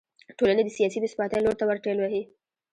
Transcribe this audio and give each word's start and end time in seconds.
ټولنه 0.37 0.61
د 0.63 0.69
سیاسي 0.77 0.97
بې 1.01 1.09
ثباتۍ 1.13 1.39
لور 1.41 1.55
ته 1.59 1.63
ور 1.65 1.77
ټېل 1.85 1.97
وهي. 1.99 2.21